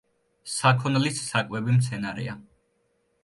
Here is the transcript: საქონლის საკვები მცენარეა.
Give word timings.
საქონლის 0.51 1.19
საკვები 1.25 1.77
მცენარეა. 1.77 2.35